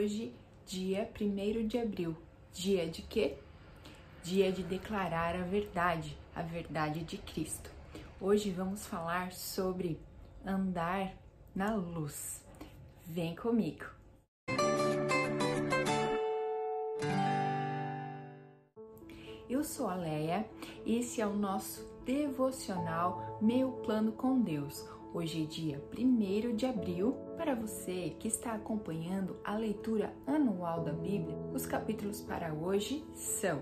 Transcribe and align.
hoje, 0.00 0.32
dia 0.64 1.10
1 1.20 1.66
de 1.66 1.78
abril. 1.78 2.16
Dia 2.54 2.88
de 2.88 3.02
quê? 3.02 3.36
Dia 4.22 4.50
de 4.50 4.62
declarar 4.62 5.36
a 5.36 5.42
verdade, 5.42 6.16
a 6.34 6.40
verdade 6.40 7.04
de 7.04 7.18
Cristo. 7.18 7.70
Hoje 8.18 8.50
vamos 8.50 8.86
falar 8.86 9.32
sobre 9.32 10.00
andar 10.44 11.12
na 11.54 11.74
luz. 11.74 12.42
Vem 13.04 13.36
comigo! 13.36 13.84
Eu 19.50 19.62
sou 19.62 19.86
a 19.86 19.96
Leia 19.96 20.48
e 20.86 20.96
esse 20.98 21.20
é 21.20 21.26
o 21.26 21.34
nosso 21.34 21.86
devocional 22.06 23.38
Meu 23.42 23.72
Plano 23.84 24.12
com 24.12 24.40
Deus. 24.40 24.82
Hoje 25.12 25.42
é 25.42 25.46
dia 25.46 25.82
1 25.98 26.54
de 26.54 26.66
abril. 26.66 27.16
Para 27.36 27.56
você 27.56 28.14
que 28.20 28.28
está 28.28 28.52
acompanhando 28.52 29.36
a 29.42 29.56
leitura 29.56 30.14
anual 30.24 30.84
da 30.84 30.92
Bíblia, 30.92 31.36
os 31.52 31.66
capítulos 31.66 32.20
para 32.20 32.54
hoje 32.54 33.04
são 33.12 33.60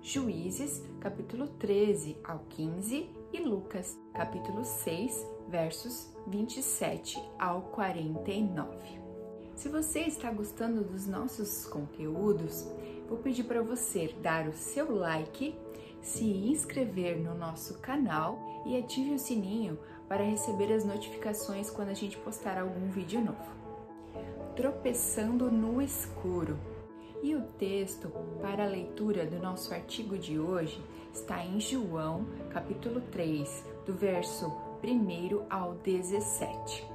Juízes, 0.00 0.82
capítulo 1.00 1.48
13 1.48 2.16
ao 2.24 2.38
15 2.48 3.10
e 3.30 3.40
Lucas, 3.40 3.98
capítulo 4.14 4.64
6, 4.64 5.26
versos 5.50 6.10
27 6.26 7.22
ao 7.38 7.60
49. 7.62 8.74
Se 9.54 9.68
você 9.68 10.00
está 10.00 10.30
gostando 10.30 10.82
dos 10.82 11.06
nossos 11.06 11.66
conteúdos, 11.66 12.66
vou 13.06 13.18
pedir 13.18 13.44
para 13.44 13.60
você 13.60 14.14
dar 14.22 14.48
o 14.48 14.54
seu 14.54 14.96
like, 14.96 15.54
se 16.00 16.24
inscrever 16.24 17.18
no 17.18 17.34
nosso 17.34 17.78
canal 17.80 18.38
e 18.64 18.78
ative 18.78 19.14
o 19.14 19.18
sininho 19.18 19.78
para 20.08 20.24
receber 20.24 20.72
as 20.72 20.84
notificações 20.84 21.70
quando 21.70 21.90
a 21.90 21.94
gente 21.94 22.16
postar 22.16 22.58
algum 22.58 22.88
vídeo 22.88 23.20
novo. 23.20 23.58
Tropeçando 24.56 25.50
no 25.50 25.82
escuro. 25.82 26.58
E 27.22 27.34
o 27.34 27.42
texto 27.58 28.10
para 28.40 28.64
a 28.64 28.68
leitura 28.68 29.26
do 29.26 29.38
nosso 29.38 29.74
artigo 29.74 30.16
de 30.16 30.38
hoje 30.38 30.82
está 31.12 31.44
em 31.44 31.60
João, 31.60 32.26
capítulo 32.50 33.00
3, 33.10 33.64
do 33.84 33.92
verso 33.92 34.46
1 34.82 35.46
ao 35.50 35.74
17. 35.74 36.86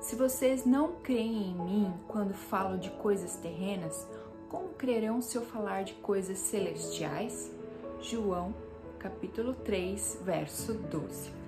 Se 0.00 0.16
vocês 0.16 0.66
não 0.66 0.94
creem 1.02 1.50
em 1.50 1.54
mim 1.54 1.94
quando 2.08 2.34
falo 2.34 2.76
de 2.76 2.90
coisas 2.90 3.36
terrenas, 3.36 4.06
como 4.48 4.70
crerão 4.70 5.22
se 5.22 5.36
eu 5.36 5.42
falar 5.42 5.84
de 5.84 5.94
coisas 5.94 6.38
celestiais? 6.38 7.50
João, 8.00 8.52
capítulo 8.98 9.54
3, 9.54 10.18
verso 10.24 10.74
12. 10.74 11.41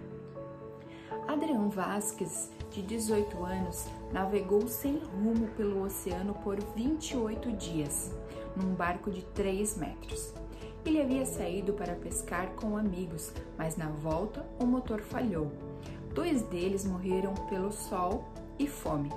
Adriano 1.34 1.68
Vasques, 1.68 2.48
de 2.70 2.80
18 2.80 3.44
anos, 3.44 3.86
navegou 4.12 4.68
sem 4.68 4.98
rumo 4.98 5.48
pelo 5.56 5.82
oceano 5.82 6.32
por 6.32 6.60
28 6.76 7.50
dias, 7.54 8.14
num 8.56 8.72
barco 8.72 9.10
de 9.10 9.24
3 9.34 9.76
metros. 9.76 10.32
Ele 10.86 11.02
havia 11.02 11.26
saído 11.26 11.72
para 11.72 11.96
pescar 11.96 12.50
com 12.50 12.76
amigos, 12.76 13.32
mas 13.58 13.76
na 13.76 13.88
volta 13.88 14.46
o 14.60 14.64
motor 14.64 15.00
falhou. 15.00 15.50
Dois 16.14 16.42
deles 16.42 16.84
morreram 16.84 17.34
pelo 17.48 17.72
sol 17.72 18.24
e 18.56 18.68
fome. 18.68 19.10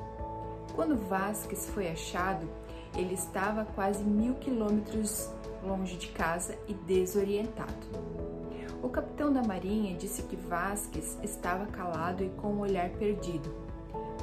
Quando 0.73 0.97
Vasques 0.97 1.69
foi 1.69 1.87
achado, 1.87 2.49
ele 2.95 3.13
estava 3.13 3.63
quase 3.63 4.03
mil 4.03 4.33
quilômetros 4.33 5.29
longe 5.63 5.95
de 5.97 6.07
casa 6.07 6.57
e 6.67 6.73
desorientado. 6.73 8.36
O 8.81 8.89
capitão 8.89 9.33
da 9.33 9.41
marinha 9.41 9.95
disse 9.95 10.23
que 10.23 10.35
Vasques 10.35 11.17
estava 11.23 11.65
calado 11.65 12.23
e 12.23 12.29
com 12.29 12.49
o 12.49 12.59
olhar 12.59 12.89
perdido, 12.91 13.53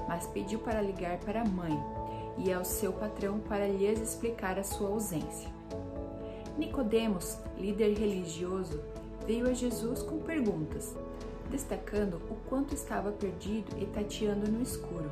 mas 0.07 0.27
pediu 0.29 0.61
para 0.61 0.81
ligar 0.81 1.19
para 1.19 1.43
a 1.43 1.45
mãe 1.45 1.77
e 2.39 2.53
ao 2.53 2.65
seu 2.65 2.93
patrão 2.93 3.41
para 3.41 3.67
lhes 3.67 4.01
explicar 4.01 4.59
a 4.59 4.65
sua 4.65 4.91
ausência. 4.91 5.51
Nicodemos, 6.57 7.37
líder 7.59 7.99
religioso, 7.99 8.81
veio 9.27 9.49
a 9.49 9.53
Jesus 9.53 10.03
com 10.03 10.19
perguntas, 10.19 10.95
destacando 11.51 12.21
o 12.31 12.37
quanto 12.49 12.75
estava 12.75 13.11
perdido 13.11 13.77
e 13.79 13.87
tateando 13.87 14.51
no 14.51 14.63
escuro. 14.63 15.11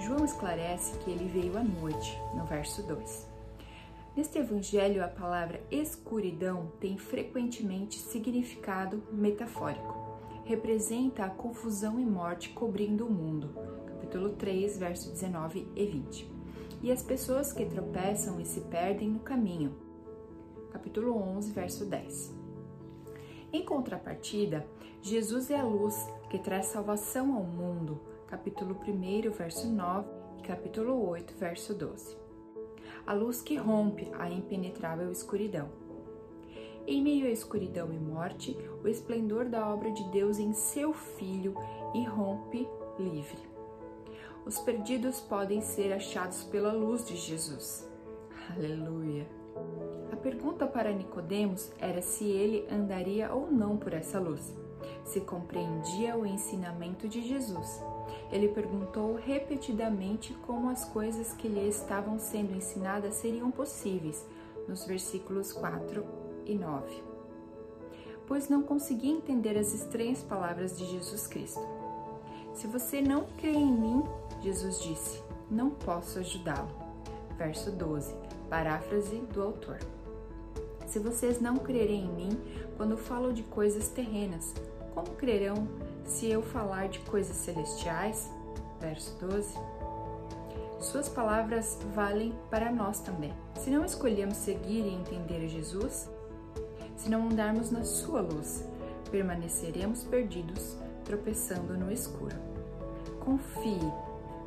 João 0.00 0.24
esclarece 0.24 0.98
que 0.98 1.10
ele 1.10 1.28
veio 1.28 1.56
à 1.56 1.62
noite, 1.62 2.18
no 2.34 2.44
verso 2.44 2.82
2. 2.82 3.35
Neste 4.16 4.38
evangelho, 4.38 5.04
a 5.04 5.08
palavra 5.08 5.62
escuridão 5.70 6.72
tem 6.80 6.96
frequentemente 6.96 7.98
significado 7.98 9.02
metafórico. 9.12 9.94
Representa 10.44 11.24
a 11.24 11.30
confusão 11.30 12.00
e 12.00 12.04
morte 12.06 12.48
cobrindo 12.50 13.06
o 13.06 13.10
mundo. 13.10 13.50
Capítulo 13.86 14.30
3, 14.30 14.78
verso 14.78 15.10
19 15.10 15.68
e 15.76 15.84
20. 15.84 16.30
E 16.82 16.90
as 16.90 17.02
pessoas 17.02 17.52
que 17.52 17.66
tropeçam 17.66 18.40
e 18.40 18.46
se 18.46 18.62
perdem 18.62 19.10
no 19.10 19.20
caminho 19.20 19.86
capítulo 20.76 21.16
11, 21.16 21.52
verso 21.52 21.86
10. 21.86 22.34
Em 23.52 23.64
contrapartida, 23.64 24.66
Jesus 25.00 25.50
é 25.50 25.58
a 25.58 25.64
luz 25.64 25.96
que 26.30 26.38
traz 26.38 26.66
salvação 26.66 27.34
ao 27.34 27.42
mundo, 27.42 28.00
capítulo 28.26 28.78
1, 28.86 29.30
verso 29.30 29.68
9 29.68 30.06
e 30.38 30.42
capítulo 30.42 31.08
8, 31.08 31.34
verso 31.34 31.74
12. 31.74 32.25
A 33.06 33.12
luz 33.12 33.40
que 33.40 33.56
rompe 33.56 34.10
a 34.18 34.28
impenetrável 34.28 35.12
escuridão. 35.12 35.68
Em 36.86 37.02
meio 37.02 37.26
à 37.26 37.30
escuridão 37.30 37.92
e 37.92 37.98
morte, 37.98 38.56
o 38.82 38.88
esplendor 38.88 39.44
da 39.44 39.68
obra 39.68 39.90
de 39.92 40.02
Deus 40.10 40.38
em 40.38 40.52
seu 40.52 40.92
Filho 40.92 41.54
irrompe 41.94 42.68
livre. 42.98 43.38
Os 44.44 44.58
perdidos 44.58 45.20
podem 45.20 45.60
ser 45.60 45.92
achados 45.92 46.44
pela 46.44 46.72
luz 46.72 47.04
de 47.04 47.16
Jesus. 47.16 47.88
Aleluia! 48.54 49.26
A 50.12 50.16
pergunta 50.16 50.66
para 50.66 50.92
Nicodemos 50.92 51.72
era 51.78 52.02
se 52.02 52.24
ele 52.24 52.66
andaria 52.70 53.32
ou 53.32 53.50
não 53.50 53.76
por 53.76 53.92
essa 53.92 54.20
luz, 54.20 54.56
se 55.04 55.20
compreendia 55.20 56.16
o 56.16 56.26
ensinamento 56.26 57.08
de 57.08 57.22
Jesus. 57.22 57.82
Ele 58.30 58.48
perguntou 58.48 59.14
repetidamente 59.14 60.34
como 60.46 60.68
as 60.70 60.84
coisas 60.84 61.32
que 61.32 61.48
lhe 61.48 61.68
estavam 61.68 62.18
sendo 62.18 62.56
ensinadas 62.56 63.14
seriam 63.14 63.50
possíveis, 63.50 64.24
nos 64.68 64.84
versículos 64.84 65.52
4 65.52 66.04
e 66.44 66.54
9. 66.54 67.02
Pois 68.26 68.48
não 68.48 68.62
conseguia 68.62 69.12
entender 69.12 69.56
as 69.56 69.72
estranhas 69.72 70.22
palavras 70.22 70.76
de 70.76 70.84
Jesus 70.86 71.26
Cristo. 71.26 71.62
Se 72.54 72.66
você 72.66 73.00
não 73.00 73.26
crê 73.36 73.52
em 73.52 73.72
mim, 73.72 74.02
Jesus 74.42 74.80
disse, 74.80 75.22
não 75.50 75.70
posso 75.70 76.18
ajudá-lo. 76.18 76.68
Verso 77.36 77.70
12, 77.70 78.14
paráfrase 78.48 79.16
do 79.32 79.42
autor. 79.42 79.78
Se 80.86 80.98
vocês 80.98 81.40
não 81.40 81.56
crerem 81.56 82.04
em 82.04 82.12
mim 82.12 82.40
quando 82.76 82.96
falo 82.96 83.32
de 83.32 83.42
coisas 83.42 83.88
terrenas, 83.88 84.54
como 84.94 85.08
crerão 85.16 85.68
se 86.06 86.30
eu 86.30 86.42
falar 86.42 86.88
de 86.88 87.00
coisas 87.00 87.36
celestiais? 87.36 88.30
Verso 88.80 89.16
12. 89.20 89.54
Suas 90.80 91.08
palavras 91.08 91.78
valem 91.94 92.34
para 92.50 92.70
nós 92.70 93.00
também. 93.00 93.32
Se 93.56 93.70
não 93.70 93.84
escolhemos 93.84 94.36
seguir 94.36 94.86
e 94.86 94.94
entender 94.94 95.48
Jesus, 95.48 96.08
se 96.96 97.10
não 97.10 97.26
andarmos 97.26 97.70
na 97.70 97.84
sua 97.84 98.20
luz, 98.20 98.64
permaneceremos 99.10 100.04
perdidos, 100.04 100.76
tropeçando 101.04 101.76
no 101.76 101.90
escuro. 101.90 102.36
Confie, 103.20 103.92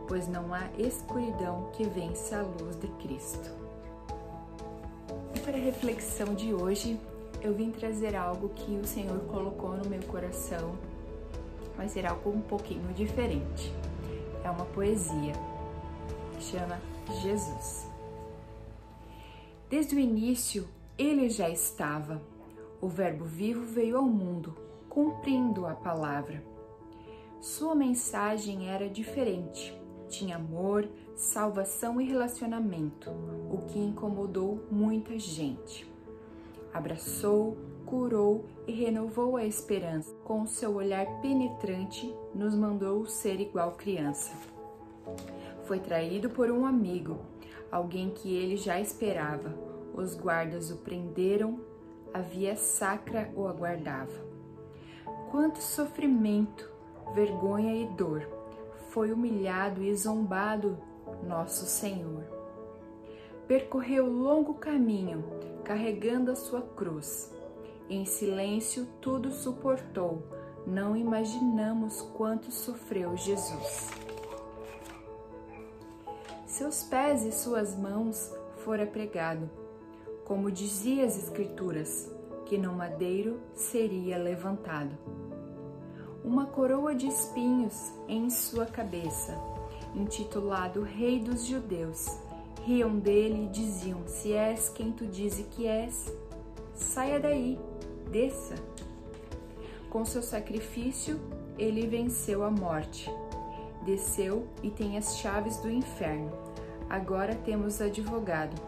pois 0.07 0.27
não 0.27 0.53
há 0.53 0.69
escuridão 0.77 1.69
que 1.73 1.83
vence 1.83 2.33
a 2.33 2.41
luz 2.41 2.75
de 2.79 2.87
Cristo 2.99 3.59
para 5.49 5.57
a 5.57 5.61
reflexão 5.61 6.35
de 6.35 6.53
hoje, 6.53 6.99
eu 7.41 7.55
vim 7.55 7.71
trazer 7.71 8.15
algo 8.15 8.49
que 8.49 8.77
o 8.77 8.85
Senhor 8.85 9.17
colocou 9.21 9.75
no 9.75 9.89
meu 9.89 10.01
coração. 10.03 10.75
Vai 11.79 11.87
ser 11.87 12.05
algo 12.05 12.29
um 12.29 12.41
pouquinho 12.41 12.93
diferente. 12.93 13.73
É 14.43 14.49
uma 14.49 14.65
poesia 14.65 15.31
que 16.33 16.43
chama 16.43 16.77
Jesus. 17.21 17.89
Desde 19.69 19.95
o 19.95 19.99
início, 19.99 20.67
ele 20.97 21.29
já 21.29 21.49
estava. 21.49 22.21
O 22.81 22.89
Verbo 22.89 23.23
vivo 23.23 23.63
veio 23.65 23.95
ao 23.97 24.03
mundo, 24.03 24.57
cumprindo 24.89 25.65
a 25.65 25.73
palavra. 25.73 26.43
Sua 27.39 27.73
mensagem 27.73 28.69
era 28.69 28.89
diferente 28.89 29.79
tinha 30.09 30.35
amor, 30.35 30.89
salvação 31.15 32.01
e 32.01 32.05
relacionamento, 32.05 33.09
o 33.51 33.65
que 33.67 33.79
incomodou 33.79 34.65
muita 34.71 35.17
gente. 35.17 35.89
Abraçou, 36.73 37.57
curou 37.89 38.45
e 38.67 38.71
renovou 38.71 39.35
a 39.35 39.45
esperança. 39.45 40.13
Com 40.23 40.45
seu 40.45 40.75
olhar 40.75 41.05
penetrante, 41.21 42.13
nos 42.33 42.55
mandou 42.55 43.05
ser 43.05 43.39
igual 43.39 43.71
criança. 43.71 44.31
Foi 45.63 45.79
traído 45.79 46.29
por 46.29 46.51
um 46.51 46.65
amigo, 46.65 47.17
alguém 47.71 48.11
que 48.11 48.35
ele 48.35 48.57
já 48.57 48.79
esperava. 48.79 49.53
Os 49.93 50.15
guardas 50.15 50.71
o 50.71 50.77
prenderam, 50.77 51.59
a 52.13 52.19
via 52.21 52.55
sacra 52.55 53.31
o 53.35 53.47
aguardava. 53.47 54.29
Quanto 55.31 55.61
sofrimento, 55.61 56.71
vergonha 57.13 57.75
e 57.75 57.85
dor! 57.95 58.39
foi 58.89 59.11
humilhado 59.11 59.83
e 59.83 59.95
zombado 59.95 60.77
nosso 61.23 61.65
Senhor. 61.65 62.23
percorreu 63.47 64.05
longo 64.07 64.55
caminho, 64.55 65.23
carregando 65.63 66.31
a 66.31 66.35
sua 66.35 66.61
cruz. 66.61 67.31
Em 67.89 68.05
silêncio 68.05 68.87
tudo 69.01 69.31
suportou. 69.31 70.21
Não 70.67 70.95
imaginamos 70.95 72.01
quanto 72.15 72.51
sofreu 72.51 73.17
Jesus. 73.17 73.89
Seus 76.45 76.83
pés 76.83 77.23
e 77.23 77.31
suas 77.31 77.75
mãos 77.75 78.31
fora 78.57 78.85
pregado, 78.85 79.49
como 80.23 80.51
dizia 80.51 81.03
as 81.03 81.17
Escrituras, 81.17 82.11
que 82.45 82.59
no 82.59 82.73
madeiro 82.73 83.39
seria 83.55 84.19
levantado. 84.19 84.95
Uma 86.23 86.45
coroa 86.45 86.93
de 86.93 87.07
espinhos 87.07 87.91
em 88.07 88.29
sua 88.29 88.67
cabeça, 88.67 89.35
intitulado 89.95 90.83
Rei 90.83 91.19
dos 91.19 91.43
Judeus. 91.43 92.05
Riam 92.65 92.99
dele 92.99 93.45
e 93.45 93.49
diziam: 93.49 94.05
Se 94.05 94.33
és 94.33 94.69
quem 94.69 94.91
tu 94.91 95.07
dizes 95.07 95.47
que 95.47 95.65
és, 95.65 96.13
saia 96.75 97.19
daí, 97.19 97.57
desça. 98.11 98.55
Com 99.89 100.05
seu 100.05 100.21
sacrifício, 100.21 101.19
ele 101.57 101.87
venceu 101.87 102.43
a 102.43 102.51
morte. 102.51 103.11
Desceu 103.85 104.47
e 104.61 104.69
tem 104.69 104.97
as 104.97 105.17
chaves 105.17 105.57
do 105.57 105.69
inferno. 105.69 106.31
Agora 106.89 107.35
temos 107.35 107.81
advogado, 107.81 108.59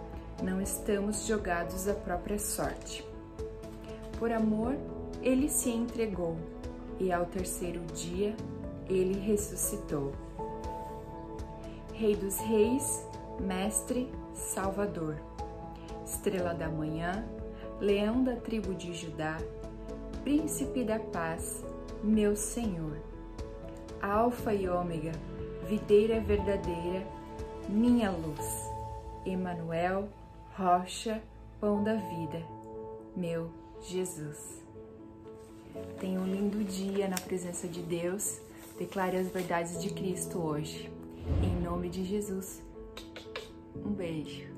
não 0.42 0.62
estamos 0.62 1.26
jogados 1.26 1.88
à 1.88 1.94
própria 1.94 2.40
sorte. 2.40 3.06
Por 4.18 4.32
amor, 4.32 4.76
ele 5.22 5.50
se 5.50 5.70
entregou 5.70 6.38
e 7.00 7.12
ao 7.12 7.26
terceiro 7.26 7.82
dia 7.94 8.36
ele 8.88 9.20
ressuscitou. 9.20 10.12
Rei 11.94 12.16
dos 12.16 12.38
Reis, 12.38 13.06
Mestre, 13.40 14.12
Salvador, 14.34 15.18
Estrela 16.06 16.54
da 16.54 16.70
Manhã, 16.70 17.26
Leão 17.82 18.24
da 18.24 18.36
tribo 18.36 18.76
de 18.76 18.94
Judá, 18.94 19.40
Príncipe 20.24 20.84
da 20.84 21.00
Paz, 21.00 21.66
meu 22.04 22.36
Senhor. 22.36 22.96
Alfa 24.00 24.54
e 24.54 24.70
Ômega, 24.70 25.14
videira 25.68 26.20
verdadeira, 26.20 27.04
minha 27.68 28.12
luz. 28.12 28.70
Emanuel, 29.26 30.08
rocha, 30.56 31.24
pão 31.60 31.84
da 31.84 31.96
vida, 31.96 32.46
meu 33.18 33.50
Jesus. 33.82 34.62
Tenha 36.00 36.20
um 36.20 36.28
lindo 36.28 36.64
dia 36.64 37.08
na 37.08 37.18
presença 37.18 37.68
de 37.68 37.82
Deus. 37.82 38.40
Declare 38.78 39.18
as 39.18 39.30
verdades 39.30 39.82
de 39.82 39.90
Cristo 39.92 40.38
hoje. 40.38 40.92
Em 41.42 41.64
nome 41.64 41.90
de 41.90 42.04
Jesus. 42.04 42.62
Um 43.76 43.90
beijo. 43.90 44.51